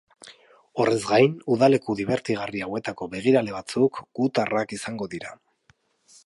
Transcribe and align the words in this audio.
Horrez 0.83 1.01
gain, 1.09 1.35
udaleku 1.55 1.95
dibertigarri 1.99 2.63
hauetako 2.69 3.09
begirale 3.13 3.55
batzuk 3.59 4.01
gutarrak 4.21 4.75
izango 4.81 5.11
dira. 5.15 5.37